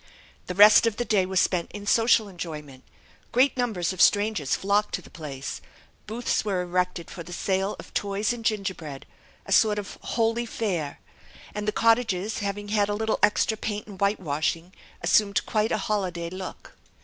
The 0.47 0.55
rest 0.55 0.87
of 0.87 0.97
the 0.97 1.05
day 1.05 1.27
was 1.27 1.39
spent 1.39 1.71
in 1.73 1.85
social 1.85 2.27
enjoyment; 2.27 2.83
great 3.31 3.55
numbers 3.55 3.93
of 3.93 4.01
strangers 4.01 4.55
flocked 4.55 4.95
to 4.95 5.01
the 5.03 5.11
place; 5.11 5.61
booths 6.07 6.43
were 6.43 6.63
erected 6.63 7.11
for 7.11 7.21
the 7.21 7.31
sale 7.31 7.75
of 7.77 7.93
toys 7.93 8.33
and 8.33 8.43
gingerbread 8.43 9.05
(a 9.45 9.51
sort 9.51 9.77
of 9.77 9.99
'Holy 10.01 10.47
Fair'); 10.47 10.99
and 11.53 11.67
the 11.67 11.71
cottages, 11.71 12.39
having 12.39 12.69
had 12.69 12.89
a 12.89 12.95
little 12.95 13.19
extra 13.21 13.55
paint 13.55 13.85
and 13.85 14.01
white 14.01 14.19
washing, 14.19 14.73
assumed 15.03 15.45
quite 15.45 15.71
a 15.71 15.77
holiday 15.77 16.31
look. 16.31 16.73